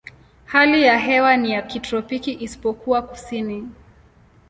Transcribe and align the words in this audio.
Hali 0.45 0.83
ya 0.83 0.97
hewa 0.97 1.37
ni 1.37 1.51
ya 1.51 1.61
kitropiki 1.61 2.31
isipokuwa 2.41 3.01
kusini. 3.01 3.67